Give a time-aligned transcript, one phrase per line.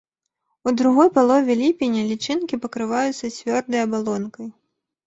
[0.69, 4.47] У другой палове ліпеня лічынкі пакрываюцца цвёрдай абалонкай.